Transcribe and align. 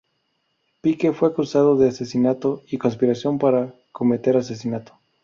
Pike 0.81 1.11
fue 1.13 1.29
acusada 1.29 1.75
de 1.75 1.89
asesinato 1.89 2.63
y 2.67 2.79
conspiración 2.79 3.37
para 3.37 3.75
cometer 3.91 4.35
asesinato. 4.35 4.97